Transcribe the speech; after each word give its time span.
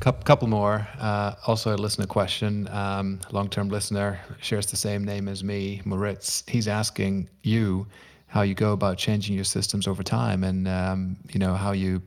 couple 0.00 0.48
more. 0.48 0.86
Uh, 0.98 1.34
also, 1.46 1.74
a 1.74 1.76
listener 1.76 2.06
question. 2.06 2.68
Um, 2.68 3.20
long-term 3.30 3.68
listener 3.68 4.20
shares 4.40 4.66
the 4.66 4.76
same 4.76 5.04
name 5.04 5.28
as 5.28 5.42
me, 5.42 5.82
Moritz. 5.84 6.44
He's 6.46 6.68
asking 6.68 7.28
you 7.42 7.86
how 8.26 8.42
you 8.42 8.54
go 8.54 8.72
about 8.72 8.98
changing 8.98 9.34
your 9.34 9.44
systems 9.44 9.86
over 9.86 10.02
time, 10.02 10.44
and 10.44 10.68
um, 10.68 11.16
you 11.32 11.40
know 11.40 11.54
how 11.54 11.72
you 11.72 12.02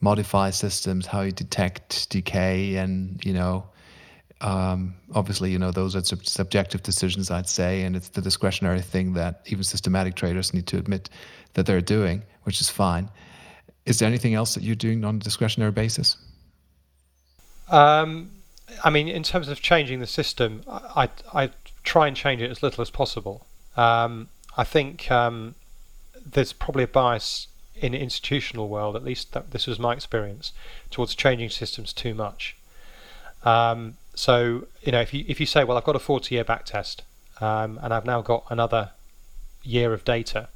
modify 0.00 0.50
systems, 0.50 1.06
how 1.06 1.20
you 1.22 1.32
detect 1.32 2.10
decay, 2.10 2.76
and 2.76 3.24
you 3.24 3.32
know, 3.32 3.66
um, 4.40 4.94
obviously, 5.14 5.50
you 5.50 5.58
know 5.58 5.70
those 5.70 5.94
are 5.94 6.02
sub- 6.02 6.26
subjective 6.26 6.82
decisions, 6.82 7.30
I'd 7.30 7.48
say, 7.48 7.82
and 7.82 7.94
it's 7.94 8.08
the 8.08 8.22
discretionary 8.22 8.82
thing 8.82 9.12
that 9.14 9.42
even 9.46 9.62
systematic 9.62 10.16
traders 10.16 10.52
need 10.52 10.66
to 10.68 10.78
admit 10.78 11.10
that 11.54 11.66
they're 11.66 11.80
doing, 11.80 12.22
which 12.44 12.60
is 12.60 12.68
fine. 12.68 13.10
Is 13.84 13.98
there 13.98 14.08
anything 14.08 14.34
else 14.34 14.54
that 14.54 14.62
you're 14.62 14.74
doing 14.74 15.04
on 15.04 15.16
a 15.16 15.18
discretionary 15.18 15.72
basis? 15.72 16.16
Um, 17.72 18.30
I 18.84 18.90
mean, 18.90 19.08
in 19.08 19.22
terms 19.22 19.48
of 19.48 19.60
changing 19.60 20.00
the 20.00 20.06
system, 20.06 20.62
I, 20.68 21.08
I, 21.34 21.42
I 21.44 21.50
try 21.82 22.06
and 22.06 22.16
change 22.16 22.40
it 22.42 22.50
as 22.50 22.62
little 22.62 22.82
as 22.82 22.90
possible. 22.90 23.46
Um, 23.76 24.28
I 24.56 24.64
think 24.64 25.10
um, 25.10 25.54
there's 26.24 26.52
probably 26.52 26.84
a 26.84 26.88
bias 26.88 27.48
in 27.74 27.92
the 27.92 27.98
institutional 27.98 28.68
world, 28.68 28.94
at 28.94 29.02
least 29.02 29.32
that, 29.32 29.50
this 29.50 29.66
was 29.66 29.78
my 29.78 29.92
experience, 29.94 30.52
towards 30.90 31.14
changing 31.14 31.50
systems 31.50 31.92
too 31.92 32.14
much. 32.14 32.56
Um, 33.44 33.96
so 34.14 34.66
you 34.82 34.92
know, 34.92 35.00
if 35.00 35.12
you 35.14 35.24
if 35.26 35.40
you 35.40 35.46
say, 35.46 35.64
well, 35.64 35.76
I've 35.76 35.84
got 35.84 35.96
a 35.96 35.98
40-year 35.98 36.44
backtest, 36.44 37.00
um, 37.40 37.80
and 37.82 37.92
I've 37.92 38.04
now 38.04 38.20
got 38.20 38.44
another 38.50 38.90
year 39.64 39.92
of 39.92 40.04
data, 40.04 40.48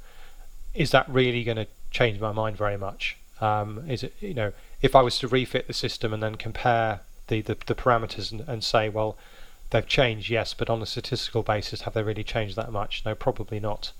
is 0.74 0.90
that 0.90 1.08
really 1.08 1.42
going 1.42 1.56
to 1.56 1.66
change 1.90 2.20
my 2.20 2.32
mind 2.32 2.56
very 2.56 2.76
much? 2.76 3.16
Um, 3.40 3.84
is 3.88 4.02
it 4.02 4.14
you 4.20 4.34
know, 4.34 4.52
if 4.82 4.94
I 4.94 5.02
was 5.02 5.18
to 5.18 5.28
refit 5.28 5.66
the 5.66 5.72
system 5.72 6.12
and 6.12 6.22
then 6.22 6.36
compare 6.36 7.00
the, 7.28 7.40
the, 7.40 7.56
the 7.66 7.74
parameters 7.74 8.32
and, 8.32 8.42
and 8.48 8.62
say, 8.62 8.88
well, 8.88 9.16
they've 9.70 9.86
changed, 9.86 10.30
yes, 10.30 10.54
but 10.54 10.70
on 10.70 10.80
a 10.82 10.86
statistical 10.86 11.42
basis, 11.42 11.82
have 11.82 11.94
they 11.94 12.02
really 12.02 12.24
changed 12.24 12.56
that 12.56 12.72
much? 12.72 13.02
No, 13.04 13.14
probably 13.14 13.60
not. 13.60 13.92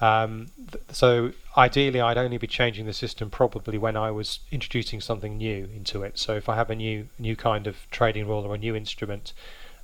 Um, 0.00 0.48
th- 0.70 0.84
so 0.90 1.32
ideally, 1.56 2.00
I'd 2.00 2.18
only 2.18 2.38
be 2.38 2.46
changing 2.46 2.86
the 2.86 2.92
system 2.92 3.30
probably 3.30 3.78
when 3.78 3.96
I 3.96 4.10
was 4.10 4.40
introducing 4.50 5.00
something 5.00 5.38
new 5.38 5.68
into 5.74 6.02
it. 6.02 6.18
So 6.18 6.34
if 6.34 6.48
I 6.48 6.54
have 6.54 6.70
a 6.70 6.74
new 6.74 7.08
new 7.18 7.34
kind 7.34 7.66
of 7.66 7.76
trading 7.90 8.28
rule 8.28 8.44
or 8.44 8.54
a 8.54 8.58
new 8.58 8.76
instrument, 8.76 9.32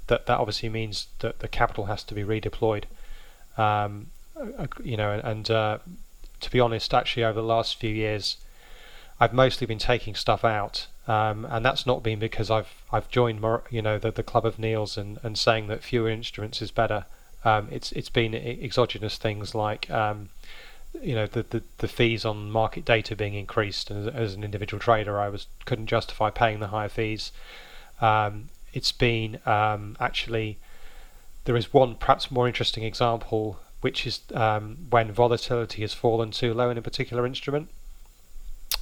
that 0.09 0.27
that 0.27 0.39
obviously 0.39 0.69
means 0.69 1.07
that 1.21 1.39
the 1.39 1.49
capital 1.49 1.87
has 1.87 2.05
to 2.05 2.15
be 2.15 2.25
redeployed. 2.25 2.85
Um, 3.57 4.09
you 4.83 4.97
know, 4.97 5.21
and 5.25 5.51
uh, 5.51 5.79
to 6.41 6.51
be 6.51 6.61
honest, 6.61 6.93
actually 6.93 7.25
over 7.25 7.41
the 7.41 7.47
last 7.47 7.77
few 7.77 7.91
years, 7.91 8.37
I've 9.19 9.33
mostly 9.33 9.67
been 9.67 9.79
taking 9.79 10.15
stuff 10.15 10.45
out, 10.45 10.89
um, 11.09 11.45
and 11.47 11.65
that's 11.65 11.85
not 11.87 12.03
been 12.03 12.19
because 12.19 12.51
I've 12.51 12.73
I've 12.93 13.09
joined 13.09 13.41
more, 13.41 13.65
you 13.71 13.83
know 13.83 13.99
the, 13.99 14.11
the 14.11 14.23
club 14.23 14.47
of 14.47 14.59
Niels 14.59 14.97
and, 14.97 15.19
and 15.23 15.37
saying 15.37 15.67
that 15.69 15.83
fewer 15.83 16.09
instruments 16.09 16.63
is 16.63 16.71
better. 16.71 17.07
Um, 17.45 17.69
it's 17.71 17.91
it's 17.93 18.09
been 18.09 18.35
exogenous 18.35 19.19
things 19.19 19.55
like 19.55 19.91
um, 19.91 20.29
you 21.01 21.15
know 21.15 21.27
the, 21.27 21.43
the, 21.43 21.63
the 21.79 21.89
fees 21.89 22.25
on 22.25 22.51
market 22.51 22.85
data 22.85 23.17
being 23.17 23.35
increased, 23.35 23.91
as, 23.91 24.07
as, 24.07 24.35
an 24.35 24.45
individual 24.45 24.81
trader, 24.81 25.19
I 25.19 25.29
was 25.29 25.47
couldn't 25.65 25.87
justify 25.87 26.31
paying 26.31 26.61
the 26.61 26.69
higher 26.69 26.89
fees. 26.89 27.33
Um, 28.01 28.49
it's 28.73 28.93
been 28.93 29.41
um, 29.45 29.97
actually 29.99 30.59
there 31.45 31.57
is 31.57 31.73
one 31.73 31.97
perhaps 31.97 32.31
more 32.31 32.47
interesting 32.47 32.85
example, 32.85 33.59
which 33.81 34.07
is 34.07 34.21
um, 34.35 34.87
when 34.91 35.11
volatility 35.11 35.83
has 35.83 35.93
fallen 35.93 36.31
too 36.31 36.55
low 36.55 36.71
in 36.71 36.79
a 36.79 36.83
particular 36.83 37.27
instrument 37.27 37.69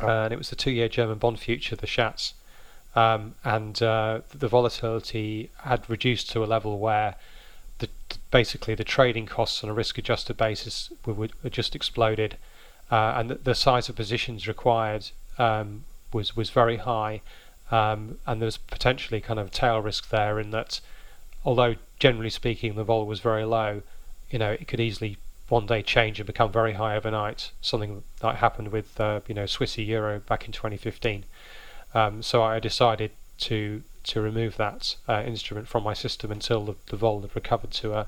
and 0.01 0.33
it 0.33 0.37
was 0.37 0.51
the 0.51 0.57
two-year 0.57 0.89
German 0.89 1.19
bond 1.19 1.39
future, 1.39 1.77
the 1.77 1.87
Schatz, 1.87 2.35
um, 2.95 3.35
and 3.45 3.81
uh, 3.83 4.21
the 4.37 4.49
volatility 4.49 5.51
had 5.59 5.89
reduced 5.89 6.31
to 6.31 6.43
a 6.43 6.47
level 6.47 6.79
where 6.79 7.15
the, 7.79 7.89
basically 8.31 8.75
the 8.75 8.85
trading 8.85 9.27
costs 9.27 9.63
on 9.63 9.71
a 9.71 9.73
risk-adjusted 9.73 10.37
basis 10.37 10.91
were, 11.07 11.15
were 11.15 11.51
just 11.51 11.75
exploded, 11.75 12.37
uh, 12.91 13.15
and 13.17 13.31
the, 13.31 13.35
the, 13.37 13.55
size 13.55 13.89
of 13.89 13.97
positions 13.97 14.49
required 14.49 15.11
um, 15.39 15.85
was 16.13 16.37
was 16.37 16.51
very 16.51 16.79
high, 16.79 17.21
um, 17.71 18.19
and 18.27 18.41
there 18.41 18.47
was 18.47 18.57
potentially 18.57 19.21
kind 19.21 19.39
of 19.39 19.51
tail 19.51 19.81
risk 19.81 20.11
there 20.11 20.41
in 20.41 20.51
that, 20.51 20.81
although 21.45 21.77
generally 21.99 22.31
speaking 22.31 22.75
the 22.75 22.85
vol 22.85 23.07
was 23.07 23.21
very 23.21 23.45
low, 23.45 23.83
you 24.31 24.39
know 24.39 24.51
it 24.51 24.67
could 24.67 24.81
easily 24.81 25.17
one 25.51 25.67
day 25.67 25.83
change 25.83 26.19
and 26.19 26.27
become 26.27 26.51
very 26.51 26.75
high 26.75 26.97
overnight. 26.97 27.51
Something 27.61 28.03
that 28.21 28.37
happened 28.37 28.69
with 28.69 28.99
uh, 29.01 29.21
you 29.27 29.35
know 29.35 29.45
Swissy 29.45 29.87
Euro 29.89 30.21
back 30.21 30.47
in 30.47 30.53
2015. 30.53 31.25
Um, 31.93 32.23
so 32.23 32.43
I 32.43 32.61
decided 32.61 33.11
to 33.39 33.83
to 34.03 34.21
remove 34.21 34.57
that 34.57 34.97
uh, 35.09 35.23
instrument 35.27 35.69
from 35.69 35.83
my 35.83 35.93
system 35.93 36.33
until 36.33 36.65
the, 36.65 36.75
the 36.87 36.97
vol 36.97 37.21
had 37.21 37.35
recovered 37.35 37.71
to 37.71 37.93
a, 37.93 38.07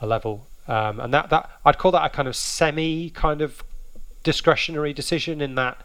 a 0.00 0.06
level. 0.06 0.46
Um, 0.68 1.00
and 1.00 1.12
that, 1.12 1.28
that 1.30 1.50
I'd 1.64 1.78
call 1.78 1.90
that 1.92 2.04
a 2.04 2.08
kind 2.08 2.28
of 2.28 2.36
semi 2.36 3.10
kind 3.10 3.40
of 3.42 3.62
discretionary 4.22 4.92
decision 4.92 5.40
in 5.40 5.54
that 5.56 5.78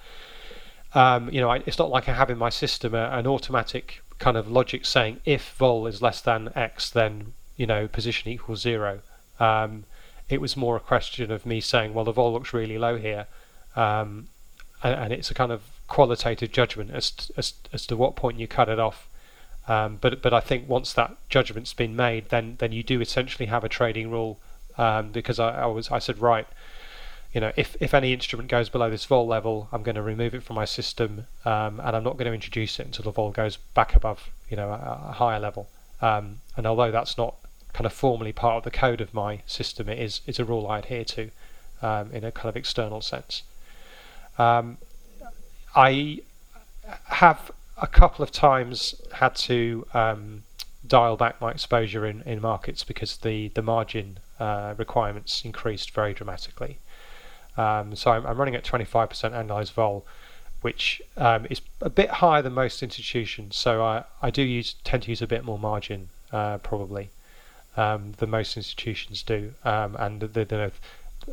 um, 0.93 1.29
you 1.29 1.41
know 1.41 1.49
I, 1.49 1.57
it's 1.65 1.79
not 1.79 1.89
like 1.89 2.07
I 2.07 2.13
have 2.13 2.29
in 2.29 2.37
my 2.37 2.49
system 2.49 2.93
a, 2.93 3.09
an 3.11 3.25
automatic 3.25 4.01
kind 4.17 4.37
of 4.37 4.49
logic 4.49 4.85
saying 4.85 5.19
if 5.25 5.53
vol 5.57 5.87
is 5.87 6.01
less 6.01 6.19
than 6.21 6.51
x 6.55 6.89
then 6.89 7.33
you 7.55 7.65
know 7.65 7.87
position 7.87 8.31
equals 8.31 8.61
zero. 8.61 8.99
Um, 9.39 9.85
it 10.29 10.39
was 10.39 10.55
more 10.55 10.75
a 10.75 10.79
question 10.79 11.31
of 11.31 11.45
me 11.45 11.59
saying, 11.59 11.93
well, 11.93 12.05
the 12.05 12.11
vol 12.11 12.31
looks 12.31 12.53
really 12.53 12.77
low 12.77 12.97
here, 12.97 13.27
um, 13.75 14.29
and, 14.83 14.95
and, 14.95 15.13
it's 15.13 15.31
a 15.31 15.33
kind 15.33 15.51
of 15.51 15.61
qualitative 15.87 16.51
judgment 16.51 16.91
as 16.91 17.11
to, 17.11 17.33
as, 17.35 17.53
as 17.73 17.85
to 17.87 17.97
what 17.97 18.15
point 18.15 18.39
you 18.39 18.47
cut 18.47 18.69
it 18.69 18.79
off. 18.79 19.07
Um, 19.67 19.97
but 20.01 20.21
but 20.21 20.33
I 20.33 20.39
think 20.39 20.67
once 20.67 20.93
that 20.93 21.15
judgment's 21.29 21.73
been 21.73 21.95
made, 21.95 22.29
then 22.29 22.55
then 22.59 22.71
you 22.71 22.83
do 22.83 23.01
essentially 23.01 23.47
have 23.47 23.63
a 23.63 23.69
trading 23.69 24.09
rule 24.09 24.39
um, 24.77 25.11
because 25.11 25.39
I, 25.39 25.63
I, 25.63 25.65
was 25.65 25.91
I 25.91 25.99
said 25.99 26.19
right, 26.19 26.47
you 27.33 27.41
know 27.41 27.51
if 27.55 27.75
if 27.79 27.93
any 27.93 28.13
instrument 28.13 28.49
goes 28.49 28.69
below 28.69 28.89
this 28.89 29.05
vol 29.05 29.27
level, 29.27 29.67
I'm 29.71 29.83
going 29.83 29.95
to 29.95 30.01
remove 30.01 30.33
it 30.33 30.43
from 30.43 30.55
my 30.55 30.65
system, 30.65 31.25
um, 31.45 31.79
and 31.79 31.95
I'm 31.95 32.03
not 32.03 32.17
going 32.17 32.25
to 32.25 32.33
introduce 32.33 32.79
it 32.79 32.87
until 32.87 33.03
the 33.03 33.11
vol 33.11 33.31
goes 33.31 33.57
back 33.57 33.95
above 33.95 34.29
you 34.49 34.57
know 34.57 34.69
a, 34.69 35.09
a 35.09 35.11
higher 35.13 35.39
level. 35.39 35.69
Um, 36.01 36.39
and 36.55 36.65
although 36.65 36.91
that's 36.91 37.17
not 37.17 37.35
kind 37.79 37.85
of 37.85 37.93
formally 37.93 38.33
part 38.33 38.57
of 38.57 38.63
the 38.65 38.77
code 38.77 38.99
of 38.99 39.13
my 39.13 39.41
system. 39.45 39.87
It 39.87 39.99
is 39.99 40.19
it's 40.27 40.37
a 40.37 40.43
rule 40.43 40.67
I 40.67 40.79
adhere 40.79 41.05
to 41.05 41.31
um, 41.81 42.11
in 42.11 42.25
a 42.25 42.31
kind 42.31 42.49
of 42.49 42.57
external 42.57 42.99
sense. 42.99 43.43
Um, 44.37 44.79
I 45.73 46.19
have 47.05 47.51
a 47.77 47.87
couple 47.87 48.21
of 48.21 48.33
times 48.33 48.95
had 49.13 49.33
to 49.47 49.85
um, 49.93 50.43
dial 50.85 51.15
back 51.15 51.39
my 51.39 51.51
exposure 51.51 52.05
in, 52.05 52.21
in 52.23 52.41
markets 52.41 52.83
because 52.83 53.15
the 53.15 53.47
the 53.55 53.61
margin 53.61 54.19
uh, 54.41 54.73
requirements 54.75 55.45
increased 55.45 55.91
very 55.91 56.13
dramatically. 56.13 56.79
Um, 57.55 57.95
so 57.95 58.11
I'm, 58.11 58.25
I'm, 58.27 58.35
running 58.35 58.55
at 58.55 58.65
25% 58.65 58.91
annualized 58.91 59.71
vol, 59.71 60.05
which 60.59 61.01
um, 61.15 61.47
is 61.49 61.61
a 61.79 61.89
bit 61.89 62.09
higher 62.09 62.41
than 62.41 62.51
most 62.51 62.83
institutions. 62.83 63.55
So 63.55 63.81
I, 63.81 64.03
I 64.21 64.31
do 64.31 64.41
use 64.41 64.75
tend 64.83 65.03
to 65.03 65.09
use 65.09 65.21
a 65.21 65.27
bit 65.27 65.45
more 65.45 65.57
margin 65.57 66.09
uh, 66.33 66.57
probably 66.57 67.09
um, 67.77 68.13
than 68.17 68.29
most 68.29 68.57
institutions 68.57 69.23
do. 69.23 69.53
Um, 69.63 69.95
and 69.97 70.19
the, 70.21 70.45
the, 70.45 70.71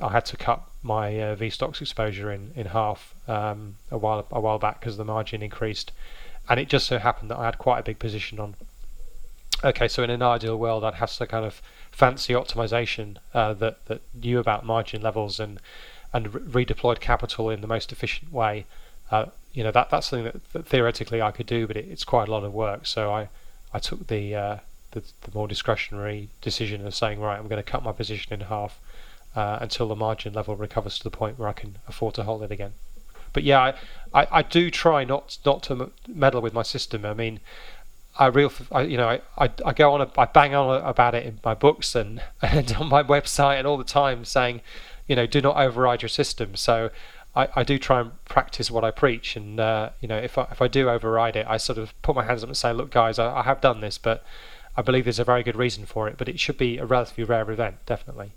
I 0.01 0.11
had 0.11 0.27
to 0.27 0.37
cut 0.37 0.63
my 0.83 1.19
uh, 1.19 1.51
stocks 1.51 1.81
exposure 1.81 2.31
in 2.31 2.53
in 2.55 2.67
half 2.67 3.15
um, 3.29 3.77
a 3.91 3.99
while 3.99 4.27
a 4.31 4.41
while 4.41 4.59
back 4.59 4.81
because 4.81 4.97
the 4.97 5.05
margin 5.05 5.43
increased, 5.43 5.93
and 6.49 6.61
it 6.61 6.69
just 6.69 6.87
so 6.87 6.99
happened 6.99 7.31
that 7.31 7.39
I 7.39 7.45
had 7.45 7.59
quite 7.59 7.81
a 7.81 7.83
big 7.83 7.99
position 7.99 8.39
on. 8.39 8.55
Okay, 9.65 9.89
so 9.89 10.03
in 10.03 10.11
an 10.11 10.23
ideal 10.23 10.57
world, 10.57 10.85
I'd 10.85 10.95
have 10.95 11.11
some 11.11 11.27
kind 11.29 11.47
of 11.47 11.63
fancy 11.91 12.35
optimization 12.35 13.17
uh, 13.33 13.55
that 13.55 13.85
that 13.87 14.03
knew 14.15 14.39
about 14.39 14.65
margin 14.65 15.03
levels 15.03 15.41
and 15.41 15.61
and 16.13 16.35
re- 16.35 16.65
redeployed 16.65 17.01
capital 17.01 17.51
in 17.51 17.61
the 17.61 17.67
most 17.67 17.93
efficient 17.93 18.33
way. 18.33 18.67
Uh, 19.11 19.27
you 19.53 19.65
know 19.65 19.71
that 19.71 19.91
that's 19.91 20.09
something 20.09 20.25
that, 20.25 20.53
that, 20.53 20.67
theoretically 20.67 21.23
I 21.23 21.31
could 21.31 21.47
do, 21.47 21.67
but 21.67 21.77
it, 21.77 21.87
it's 21.89 22.05
quite 22.05 22.29
a 22.29 22.31
lot 22.31 22.45
of 22.45 22.53
work. 22.53 22.87
So 22.87 23.13
I 23.13 23.29
I 23.73 23.79
took 23.79 24.09
the 24.09 24.35
uh, 24.35 24.57
the, 24.93 25.01
the 25.01 25.31
more 25.35 25.49
discretionary 25.49 26.29
decision 26.41 26.87
of 26.87 26.95
saying, 26.95 27.21
right, 27.21 27.39
I'm 27.39 27.49
going 27.49 27.63
to 27.63 27.71
cut 27.71 27.83
my 27.83 27.93
position 27.93 28.33
in 28.33 28.41
half 28.41 28.81
uh, 29.35 29.59
until 29.61 29.89
the 29.89 29.97
margin 29.97 30.33
level 30.33 30.57
recovers 30.57 30.99
to 30.99 31.05
the 31.05 31.11
point 31.11 31.39
where 31.39 31.49
I 31.49 31.53
can 31.53 31.79
afford 31.87 32.15
to 32.15 32.23
hold 32.23 32.43
it 32.43 32.51
again. 32.51 32.73
But 33.33 33.43
yeah, 33.43 33.61
I, 33.61 33.75
I, 34.23 34.29
I 34.31 34.43
do 34.43 34.71
try 34.71 35.05
not 35.05 35.39
not 35.45 35.63
to 35.65 35.91
meddle 36.09 36.41
with 36.41 36.55
my 36.55 36.63
system. 36.63 37.05
I 37.05 37.13
mean, 37.13 37.41
I 38.19 38.27
real, 38.27 38.51
I, 38.73 38.83
you 38.83 38.97
know, 38.97 39.09
I, 39.09 39.21
I, 39.37 39.51
I 39.65 39.73
go 39.73 39.93
on, 39.93 40.01
a, 40.01 40.11
I 40.17 40.25
bang 40.25 40.55
on 40.55 40.83
about 40.83 41.15
it 41.15 41.27
in 41.27 41.39
my 41.45 41.55
books 41.55 41.95
and, 41.95 42.23
and 42.43 42.73
on 42.73 42.89
my 42.89 43.03
website 43.03 43.59
and 43.59 43.67
all 43.67 43.77
the 43.77 43.85
time 43.85 44.25
saying, 44.25 44.63
you 45.07 45.15
know, 45.15 45.27
do 45.27 45.41
not 45.41 45.57
override 45.57 46.03
your 46.03 46.09
system. 46.09 46.57
So 46.57 46.91
I, 47.35 47.49
I 47.57 47.63
do 47.63 47.79
try 47.79 48.01
and 48.01 48.25
practice 48.25 48.71
what 48.71 48.85
I 48.85 48.91
preach. 48.91 49.37
And, 49.37 49.61
uh, 49.61 49.91
you 50.01 50.09
know, 50.09 50.17
if 50.17 50.39
I, 50.39 50.49
if 50.51 50.63
I 50.63 50.69
do 50.69 50.89
override 50.89 51.37
it, 51.37 51.47
I 51.49 51.59
sort 51.59 51.79
of 51.79 52.01
put 52.03 52.17
my 52.17 52.25
hands 52.25 52.43
up 52.43 52.49
and 52.49 52.57
say, 52.57 52.73
look, 52.73 52.91
guys, 52.91 53.19
I, 53.19 53.41
I 53.41 53.43
have 53.43 53.61
done 53.61 53.81
this, 53.81 53.99
but 53.99 54.25
I 54.77 54.83
believe 54.83 55.05
there's 55.05 55.19
a 55.19 55.25
very 55.25 55.43
good 55.43 55.57
reason 55.57 55.87
for 55.87 56.07
it, 56.09 56.17
but 56.19 56.29
it 56.29 56.39
should 56.39 56.59
be 56.59 56.77
a 56.79 56.85
relatively 56.85 57.25
rare 57.25 57.51
event, 57.51 57.77
definitely. 57.87 58.33